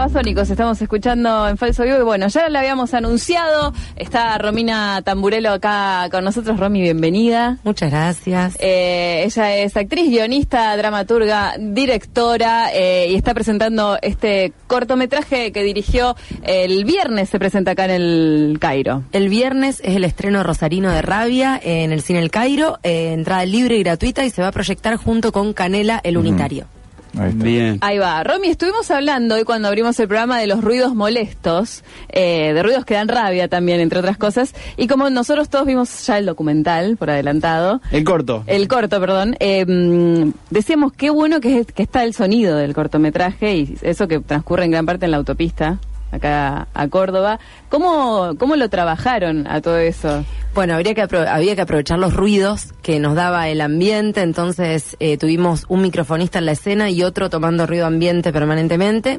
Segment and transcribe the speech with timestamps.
[0.00, 5.50] Babasónicos estamos escuchando en Falso Vivo y bueno, ya le habíamos anunciado, está Romina Tamburelo
[5.50, 6.58] acá con nosotros.
[6.58, 7.58] Romy, bienvenida.
[7.64, 8.56] Muchas gracias.
[8.60, 16.16] Eh, ella es actriz, guionista, dramaturga, directora eh, y está presentando este cortometraje que dirigió
[16.44, 19.02] el viernes, se presenta acá en el Cairo.
[19.12, 23.44] El viernes es el estreno rosarino de Rabia en el Cine El Cairo, eh, entrada
[23.44, 26.79] libre y gratuita y se va a proyectar junto con Canela, el unitario.
[27.18, 27.78] Ahí Bien.
[27.80, 28.22] Ahí va.
[28.22, 32.84] Romy, estuvimos hablando hoy cuando abrimos el programa de los ruidos molestos, eh, de ruidos
[32.84, 34.54] que dan rabia también, entre otras cosas.
[34.76, 37.80] Y como nosotros todos vimos ya el documental, por adelantado.
[37.90, 38.44] El corto.
[38.46, 39.36] El corto, perdón.
[39.40, 44.64] Eh, decíamos qué bueno que, que está el sonido del cortometraje y eso que transcurre
[44.64, 45.78] en gran parte en la autopista
[46.10, 47.38] acá a Córdoba.
[47.68, 50.24] ¿Cómo, cómo lo trabajaron a todo eso?
[50.54, 55.16] Bueno, habría que había que aprovechar los ruidos que nos daba el ambiente, entonces eh,
[55.16, 59.18] tuvimos un microfonista en la escena y otro tomando ruido ambiente permanentemente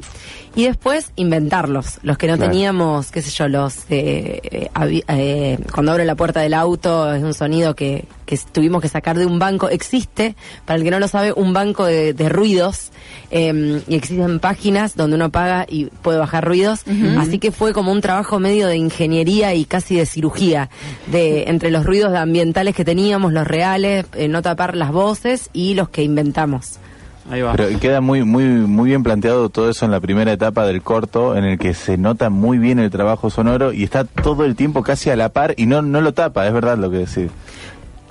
[0.54, 4.68] y después inventarlos, los que no teníamos, qué sé yo, los eh,
[5.08, 9.18] eh, cuando abre la puerta del auto es un sonido que, que tuvimos que sacar
[9.18, 12.90] de un banco, existe, para el que no lo sabe, un banco de, ruidos
[13.30, 16.84] em, y existen páginas donde uno paga y puede bajar ruidos,
[17.18, 20.70] así que fue como un trabajo medio de ingeniería y casi de cirugía,
[21.10, 25.74] de entre los ruidos ambientales que teníamos, los reales, eh, no tapar las voces y
[25.74, 26.78] los que inventamos.
[27.30, 27.52] Ahí va.
[27.52, 31.36] Pero queda muy, muy, muy bien planteado todo eso en la primera etapa del corto,
[31.36, 34.82] en el que se nota muy bien el trabajo sonoro y está todo el tiempo
[34.82, 37.30] casi a la par y no, no lo tapa, es verdad lo que decís.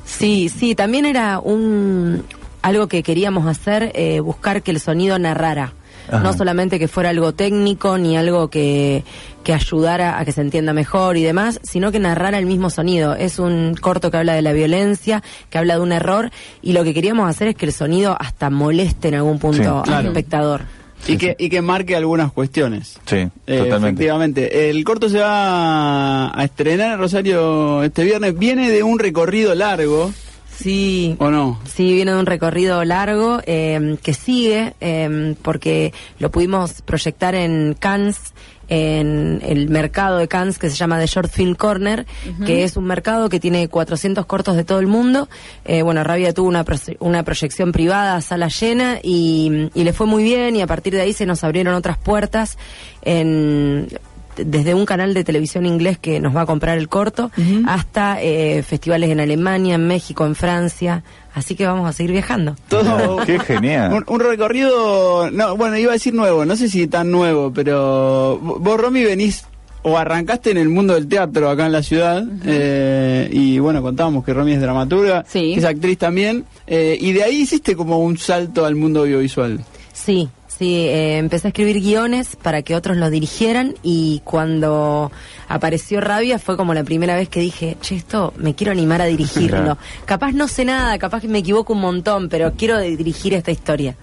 [0.06, 2.24] Sí, sí, también era un
[2.62, 5.74] algo que queríamos hacer, eh, buscar que el sonido narrara.
[6.12, 9.06] No solamente que fuera algo técnico ni algo que,
[9.46, 13.16] que ayudara a que se entienda mejor y demás, sino que narrara el mismo sonido.
[13.16, 16.30] Es un corto que habla de la violencia, que habla de un error,
[16.62, 20.08] y lo que queríamos hacer es que el sonido hasta moleste en algún punto al
[20.08, 20.64] espectador.
[21.08, 23.00] Y, que, y que marque algunas cuestiones.
[23.06, 24.04] Sí, eh, totalmente.
[24.04, 24.70] Efectivamente.
[24.70, 28.38] El corto se va a estrenar en Rosario este viernes.
[28.38, 30.12] Viene de un recorrido largo.
[30.62, 31.16] Sí.
[31.20, 31.60] ¿O no?
[31.66, 37.76] Sí, viene de un recorrido largo eh, que sigue, eh, porque lo pudimos proyectar en
[37.80, 38.34] Cannes
[38.72, 42.06] en el mercado de Cannes que se llama The Short Film Corner,
[42.46, 45.28] que es un mercado que tiene 400 cortos de todo el mundo.
[45.66, 46.64] Eh, bueno, Rabia tuvo una,
[47.00, 51.02] una proyección privada, sala llena, y, y le fue muy bien y a partir de
[51.02, 52.58] ahí se nos abrieron otras puertas
[53.02, 53.90] en
[54.36, 57.32] desde un canal de televisión inglés que nos va a comprar el corto
[57.66, 61.04] hasta eh, festivales en Alemania, en México, en Francia.
[61.34, 62.56] Así que vamos a seguir viajando.
[62.68, 63.26] Todo.
[63.26, 64.04] Qué genial.
[64.08, 68.80] Un, recorrido, no, bueno, iba a decir nuevo, no sé si tan nuevo, pero vos,
[68.80, 69.46] Romy, venís
[69.84, 74.24] o arrancaste en el mundo del teatro acá en la ciudad eh, y bueno contábamos
[74.24, 78.18] que Romy es dramaturga que es actriz también eh, y de ahí hiciste como un
[78.18, 79.60] salto al mundo audiovisual
[79.92, 80.30] sí
[80.62, 85.12] Sí, eh, empecé a escribir guiones para que otros los dirigieran y cuando
[85.48, 89.06] apareció Rabia fue como la primera vez que dije, che, esto me quiero animar a
[89.06, 89.80] dirigirlo.
[90.06, 93.96] Capaz no sé nada, capaz que me equivoco un montón, pero quiero dirigir esta historia.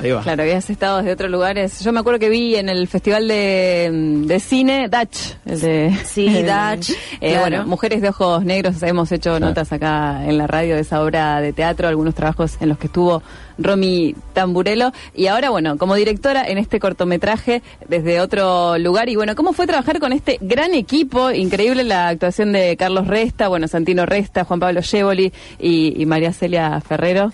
[0.00, 1.80] Claro, habías estado desde otros lugares.
[1.80, 3.90] Yo me acuerdo que vi en el festival de,
[4.26, 5.36] de cine Dutch.
[5.46, 6.90] El de, sí, Dutch.
[7.20, 8.82] Eh, bueno, Mujeres de Ojos Negros.
[8.82, 12.68] Hemos hecho notas acá en la radio de esa obra de teatro, algunos trabajos en
[12.68, 13.22] los que estuvo
[13.58, 14.92] Romy Tamburelo.
[15.14, 19.08] Y ahora, bueno, como directora en este cortometraje desde otro lugar.
[19.08, 21.30] Y bueno, ¿cómo fue trabajar con este gran equipo?
[21.30, 26.32] Increíble la actuación de Carlos Resta, bueno, Santino Resta, Juan Pablo Yevoli y, y María
[26.32, 27.32] Celia Ferrero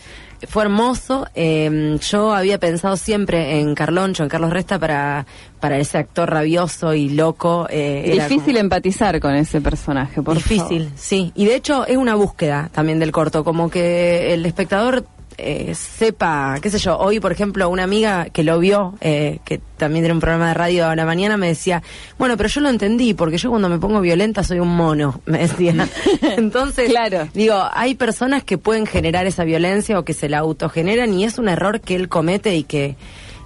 [0.48, 1.26] fue hermoso.
[1.34, 5.26] Em, yo había pensado siempre en Carloncho, en Carlos Resta, para,
[5.60, 7.66] para ese actor rabioso y loco.
[7.70, 11.32] Eh, difícil empatizar con ese personaje, por Difícil, sí.
[11.34, 15.04] Y de hecho es una búsqueda también del corto, como que el espectador
[15.42, 19.60] eh, sepa, qué sé yo, hoy por ejemplo una amiga que lo vio, eh, que
[19.76, 21.82] también tiene un programa de radio a la mañana, me decía,
[22.18, 25.38] bueno, pero yo lo entendí, porque yo cuando me pongo violenta soy un mono, me
[25.38, 25.74] decía.
[26.36, 27.28] Entonces, claro.
[27.34, 31.38] digo, hay personas que pueden generar esa violencia o que se la autogeneran y es
[31.38, 32.96] un error que él comete y que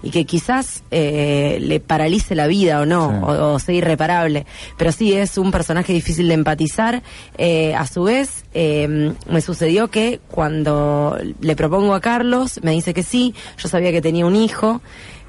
[0.04, 4.44] y que quizás eh, le paralice la vida o no, o, sea irreparable.
[4.76, 7.02] Pero sí es un personaje difícil de empatizar.
[7.38, 12.92] Eh, a su vez, eh, me sucedió que cuando le propongo a Carlos, me dice
[12.92, 14.82] que sí, yo sabía que tenía un hijo.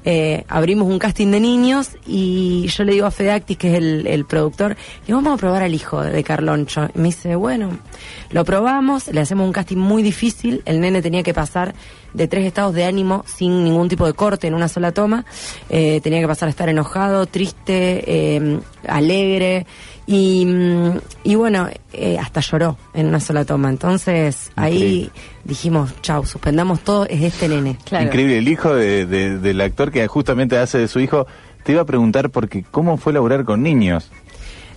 [0.08, 4.24] Eh, abrimos un casting de niños y yo le digo a Fedactis, que es el,
[4.24, 6.88] productor, y vamos a probar al hijo de Carloncho.
[6.94, 7.76] Y me dice, bueno,
[8.30, 11.74] lo probamos, le hacemos un casting muy difícil, el nene tenía que pasar
[12.14, 15.24] de tres estados de ánimo sin ningún tipo de corte en una sola toma,
[15.68, 19.66] eh, tenía que pasar a estar enojado, triste, eh, alegre,
[20.06, 23.68] y, mm, y bueno, eh, hasta lloró en una sola toma.
[23.68, 25.10] Entonces ahí
[25.44, 27.78] dijimos, chau, suspendamos todo, es este nene.
[28.00, 31.26] Increíble, el hijo de, del actor que justamente hace de su hijo
[31.64, 34.10] te iba a preguntar porque cómo fue laburar con niños.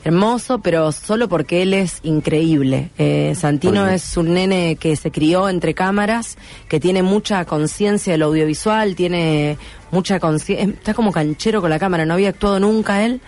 [0.04, 2.90] hermoso, pero solo porque él es increíble.
[2.98, 6.38] Eh, Santino es un nene que se crió entre cámaras,
[6.68, 9.58] que tiene mucha conciencia del audiovisual, tiene
[9.92, 13.22] mucha conciencia, está como canchero con la cámara, no había actuado nunca él.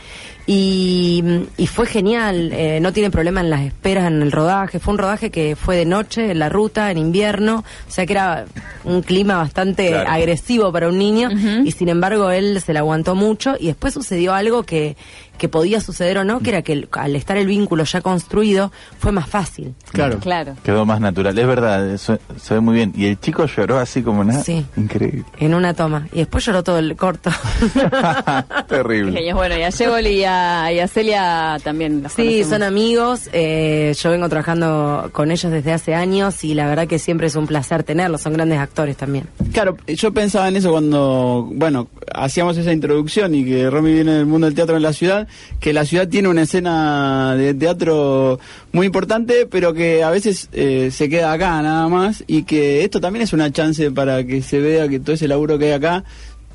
[0.47, 1.23] Y,
[1.55, 4.79] y fue genial, eh, no tiene problema en las esperas en el rodaje.
[4.79, 8.13] Fue un rodaje que fue de noche, en la ruta, en invierno, o sea que
[8.13, 8.45] era
[8.83, 10.09] un clima bastante Claro.
[10.09, 11.29] agresivo para un niño
[11.63, 14.97] y sin embargo él se la aguantó mucho y después sucedió algo que,
[15.37, 18.71] que podía suceder o no, que era que el- al estar el vínculo ya construido
[18.99, 19.73] fue más fácil.
[19.91, 20.19] Claro.
[20.19, 20.55] Claro.
[20.63, 21.37] Quedó más natural.
[21.37, 22.91] Es verdad, eso se ve muy bien.
[22.95, 24.43] Y el chico lloró así como nada.
[24.43, 24.65] Sí.
[24.75, 25.23] Increíble.
[25.39, 26.07] En una toma.
[26.11, 27.29] Y después lloró todo el corto.
[28.67, 29.13] Terrible.
[29.13, 29.35] Genios.
[29.35, 32.03] Bueno, y a Yegol y a, y a Celia también.
[32.03, 32.49] los Sí, conocemos.
[32.49, 33.29] son amigos.
[33.33, 37.35] eh, yo vengo trabajando con ellos desde hace años y la verdad que siempre es
[37.35, 38.21] un placer tenerlos.
[38.21, 39.25] Son grandes actores también.
[39.53, 44.25] Claro, yo pensaba en eso cuando, bueno, hacíamos esa introducción y que Romy viene del
[44.25, 45.27] mundo del teatro en la ciudad,
[45.59, 48.39] que la ciudad tiene una escena de teatro
[48.73, 52.99] muy importante, pero que a veces eh, se queda acá nada más y que esto
[53.01, 56.03] también es una chance para que se vea que todo ese laburo que hay acá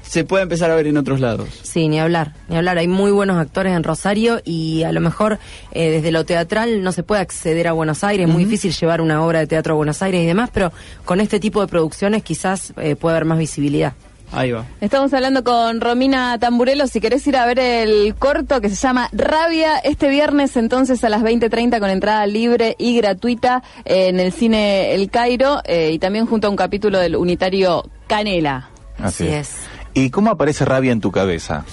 [0.06, 1.48] se puede empezar a ver en otros lados.
[1.62, 2.78] Sí, ni hablar, ni hablar.
[2.78, 5.38] Hay muy buenos actores en Rosario y a lo mejor
[5.72, 8.26] eh, desde lo teatral no se puede acceder a Buenos Aires.
[8.26, 10.72] Es muy difícil llevar una obra de teatro a Buenos Aires y demás, pero
[11.04, 13.94] con este tipo de producciones quizás eh, puede haber más visibilidad.
[14.32, 14.64] Ahí va.
[14.80, 16.86] Estamos hablando con Romina Tamburelo.
[16.88, 21.08] Si querés ir a ver el corto que se llama Rabia, este viernes entonces a
[21.08, 25.98] las 20.30 con entrada libre y gratuita eh, en el cine El Cairo eh, y
[25.98, 28.70] también junto a un capítulo del unitario Canela.
[28.98, 29.66] Así es.
[29.96, 31.64] ¿Y cómo aparece Rabia en tu cabeza?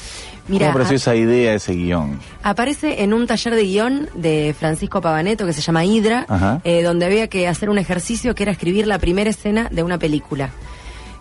[0.48, 2.20] Mira, ¿Cómo apareció esa idea, ese guion?
[2.42, 6.26] Aparece en un taller de guion de Francisco Pavaneto que se llama Hidra,
[6.64, 9.98] eh, donde había que hacer un ejercicio que era escribir la primera escena de una
[9.98, 10.52] película.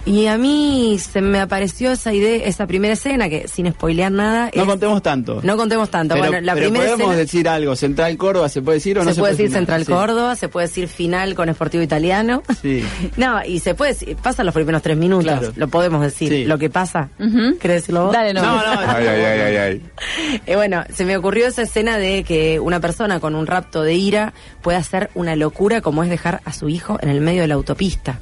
[0.05, 4.51] Y a mí se me apareció esa idea, esa primera escena, que sin spoilear nada.
[4.55, 5.41] No es- contemos tanto.
[5.45, 6.15] No contemos tanto.
[6.15, 7.17] Pero, bueno, la pero primera podemos escena.
[7.19, 7.77] decir algo.
[7.77, 9.53] Central Córdoba, ¿se puede decir o no se, se puede decir?
[9.53, 9.93] Central Sí.
[9.93, 12.43] Córdoba, se puede decir final con Sportivo Italiano.
[12.61, 12.83] Sí.
[13.17, 15.53] No, y se puede decir, pasa los primeros tres minutos, Claro.
[15.55, 16.45] lo podemos decir, Sí.
[16.47, 17.11] lo que pasa.
[17.21, 17.57] Ujú.
[17.59, 18.13] ¿Querés decirlo vos?
[18.13, 18.43] Dale, no.
[18.43, 19.83] No, no, Ay, ay, ay, ay, ay.
[20.47, 23.95] Eh, bueno, se me ocurrió esa escena de que una persona con un rapto de
[23.95, 24.33] ira
[24.63, 27.55] puede hacer una locura como es dejar a su hijo en el medio de la
[27.55, 28.19] autopista.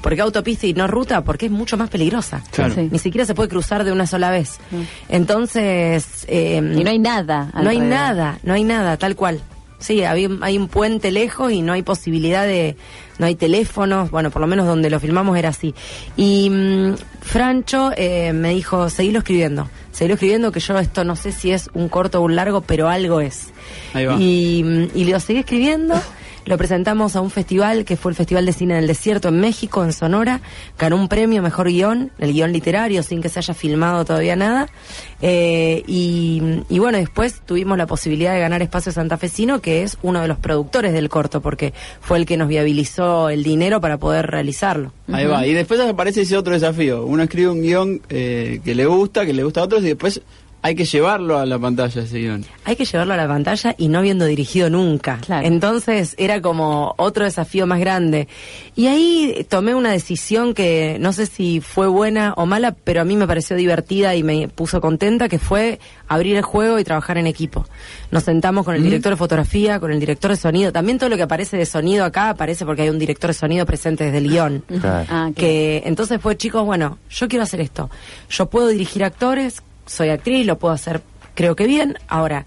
[0.00, 1.22] ¿Por qué autopista y no ruta?
[1.22, 2.42] Porque es mucho más peligrosa.
[2.50, 2.74] Claro.
[2.74, 2.88] Sí.
[2.90, 4.58] Ni siquiera se puede cruzar de una sola vez.
[5.08, 6.24] Entonces...
[6.28, 7.50] eh, Y no hay nada.
[7.62, 9.40] no hay nada, no hay nada, tal cual.
[9.78, 12.76] Sí, había- hay un puente lejos y no hay posibilidad de...
[13.18, 15.74] No hay teléfonos, bueno, por lo menos donde lo filmamos era así.
[16.16, 21.30] Y mm, Francho eh, me dijo, seguilo escribiendo, seguilo escribiendo que yo esto no sé
[21.30, 23.48] si es un corto o un largo, pero algo es.
[23.94, 24.16] Ahí va.
[24.18, 25.94] Y, mm, y lo seguí escribiendo.
[26.44, 29.84] Lo presentamos a un festival que fue el Festival de Cine del Desierto en México,
[29.84, 30.40] en Sonora.
[30.76, 34.68] Ganó un premio Mejor Guión, el guion literario, sin que se haya filmado todavía nada.
[35.20, 40.20] Eh, y, y bueno, después tuvimos la posibilidad de ganar Espacio Santafesino, que es uno
[40.20, 44.26] de los productores del corto, porque fue el que nos viabilizó el dinero para poder
[44.26, 44.92] realizarlo.
[45.12, 45.46] Ahí va.
[45.46, 47.06] Y después aparece ese otro desafío.
[47.06, 50.20] Uno escribe un guion eh, que le gusta, que le gusta a otros, y después
[50.64, 52.44] hay que llevarlo a la pantalla ese guion.
[52.64, 55.18] Hay que llevarlo a la pantalla y no habiendo dirigido nunca.
[55.18, 55.44] Claro.
[55.44, 58.28] Entonces era como otro desafío más grande.
[58.76, 63.04] Y ahí tomé una decisión que no sé si fue buena o mala, pero a
[63.04, 67.18] mí me pareció divertida y me puso contenta, que fue abrir el juego y trabajar
[67.18, 67.66] en equipo.
[68.12, 70.70] Nos sentamos con el director de fotografía, con el director de sonido.
[70.70, 73.66] También todo lo que aparece de sonido acá aparece porque hay un director de sonido
[73.66, 74.64] presente desde el guion.
[74.80, 75.06] Claro.
[75.10, 77.90] Ah, Que entonces fue, chicos, bueno, yo quiero hacer esto.
[78.30, 81.02] Yo puedo dirigir actores, soy actriz, lo puedo hacer,
[81.34, 81.96] creo que bien.
[82.08, 82.46] Ahora,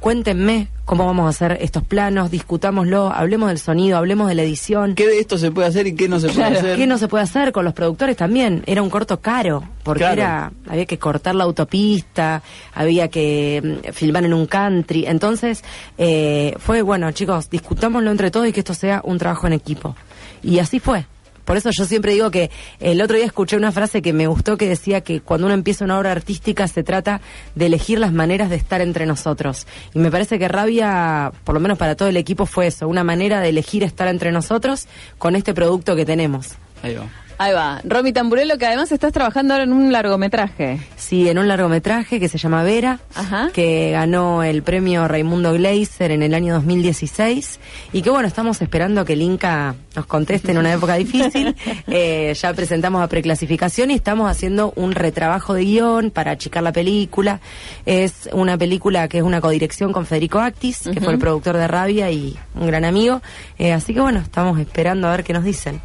[0.00, 4.94] cuéntenme cómo vamos a hacer estos planos, discutámoslo, hablemos del sonido, hablemos de la edición.
[4.94, 6.76] ¿Qué de esto se puede hacer y qué no se puede hacer?
[6.76, 8.62] ¿Qué no se puede hacer con los productores también?
[8.66, 10.20] Era un corto caro, porque Claro.
[10.20, 12.42] era había que cortar la autopista,
[12.74, 15.06] había que mm, filmar en un country.
[15.06, 15.64] Entonces,
[15.96, 19.96] eh, fue, bueno, chicos, discutámoslo entre todos y que esto sea un trabajo en equipo.
[20.42, 21.06] Y así fue.
[21.44, 24.56] Por eso yo siempre digo que el otro día escuché una frase que me gustó
[24.56, 27.20] que decía que cuando uno empieza una obra artística se trata
[27.54, 29.66] de elegir las maneras de estar entre nosotros.
[29.94, 33.04] Y me parece que Rabia, por lo menos para todo el equipo, fue eso, una
[33.04, 34.86] manera de elegir estar entre nosotros
[35.18, 36.52] con este producto que tenemos.
[36.82, 37.06] Ahí va.
[37.38, 37.80] Ahí va.
[37.84, 40.78] Romy Tamburello, que además estás trabajando ahora en un largometraje.
[40.96, 43.50] Sí, en un largometraje que se llama Vera, Ajá.
[43.52, 47.58] que ganó el premio Raimundo Gleiser en el año 2016
[47.92, 51.54] y que bueno, estamos esperando que el Inca nos conteste en una época difícil.
[51.86, 56.72] Eh, ya presentamos a preclasificación y estamos haciendo un retrabajo de guion para achicar la
[56.72, 57.40] película.
[57.84, 61.68] Es una película que es una codirección con Federico Actis, que fue el productor de
[61.68, 63.22] Rabia y un gran amigo.
[63.58, 65.80] Eh, así que bueno, estamos esperando a ver qué nos dicen.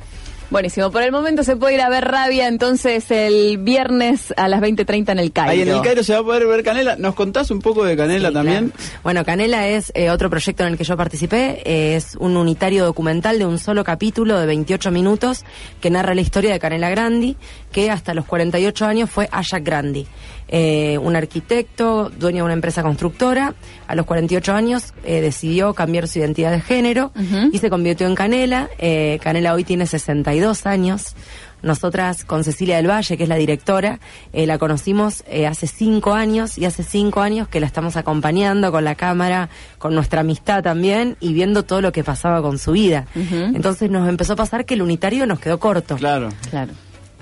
[0.51, 0.89] Buenísimo.
[0.89, 5.11] Por el momento se puede ir a ver Rabia entonces el viernes a las 20.30
[5.11, 5.51] en el Cairo.
[5.51, 6.95] Ahí en el Cairo se va a poder ver Canela.
[6.95, 8.69] ¿Nos contás un poco de Canela Sí, también?
[8.69, 8.91] claro.
[9.03, 11.61] Bueno, Canela es eh, otro proyecto en el que yo participé.
[11.65, 15.45] eh, es un unitario documental de un solo capítulo de 28 minutos
[15.81, 17.37] que narra la historia de Canela Grandi,
[17.71, 20.07] que hasta los 48 años fue Ajax Grandi.
[20.51, 23.53] Eh, un arquitecto, dueño de una empresa constructora.
[23.85, 27.11] A los 48 años eh, decidió cambiar su identidad de género
[27.51, 28.67] y se convirtió en Canela.
[28.79, 31.15] Eh, Canela hoy tiene 62 años.
[31.61, 33.99] Nosotras con Cecilia del Valle, que es la directora,
[34.31, 38.71] eh, la conocimos eh, hace cinco años y hace cinco años que la estamos acompañando
[38.71, 42.71] con la cámara, con nuestra amistad también y viendo todo lo que pasaba con su
[42.71, 43.07] vida.
[43.13, 45.97] Entonces nos empezó a pasar que el unitario nos quedó corto.
[45.97, 46.29] Claro.
[46.49, 46.71] Claro.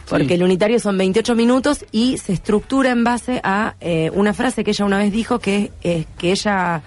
[0.07, 0.33] Porque Sí.
[0.35, 4.71] el unitario son 28 minutos y se estructura en base a eh, una frase que
[4.71, 6.81] ella una vez dijo que, eh, que ella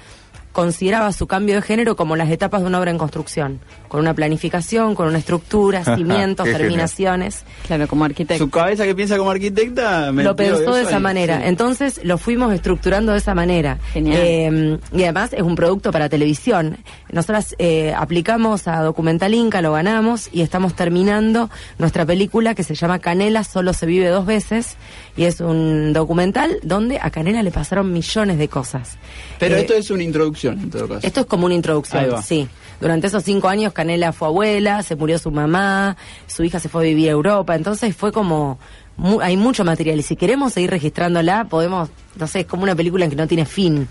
[0.53, 4.15] consideraba su cambio de género como las etapas de una obra en construcción, con una
[4.15, 7.45] planificación, con una estructura, cimientos, terminaciones.
[7.67, 8.45] Claro, como arquitecto.
[8.45, 11.39] Su cabeza que piensa como arquitecta me Lo pensó de esa y- manera.
[11.39, 11.43] sí.
[11.47, 13.79] Entonces lo fuimos estructurando de esa manera.
[13.93, 14.19] Genial.
[14.21, 16.79] Eh, y además es un producto para televisión.
[17.13, 22.75] Nosotras eh, aplicamos a Documental Inca, lo ganamos y estamos terminando nuestra película que se
[22.75, 24.77] llama Canela solo se vive dos veces.
[25.21, 28.97] Y es un documental donde a Canela le pasaron millones de cosas.
[29.39, 31.07] Pero Eh, esto es una introducción en todo caso.
[31.07, 32.49] esto es como una introducción, sí.
[32.81, 36.81] Durante esos cinco años Canela fue abuela, se murió su mamá, su hija se fue
[36.81, 38.59] a vivir a Europa, entonces fue como...
[38.97, 42.75] mu- hay mucho material y si queremos seguir registrándola, podemos, no sé, es como una
[42.75, 43.87] película que no tiene fin.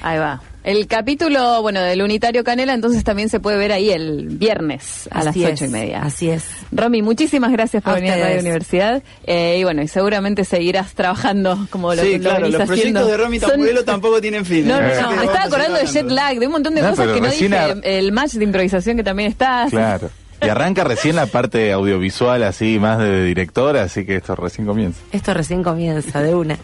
[0.00, 0.40] Ahí va.
[0.62, 5.20] El capítulo, bueno, del Unitario Canela, entonces también se puede ver ahí el viernes a
[5.20, 6.02] Así las es, ocho y media.
[6.02, 6.44] Así es.
[6.70, 8.40] Romy, muchísimas gracias por A venir a Radio.
[8.40, 9.02] Universidad.
[9.24, 12.66] Eh, y bueno, y seguramente seguirás trabajando como lo, sí, lo claro, los haciendo.
[12.66, 14.68] proyectos de Romy Son- Tamburello tampoco tienen fin.
[14.68, 14.98] No, no, ¿eh?
[15.00, 17.28] no, me estaba acordando de jet lag, de un montón de No, cosas que no
[17.30, 17.56] dije.
[17.56, 19.66] a- El match de improvisación que también está.
[19.70, 20.10] Claro.
[20.42, 24.98] Y arranca recién la parte audiovisual así, más de directora, así que esto recién comienza.
[25.12, 26.58] Esto recién comienza de una.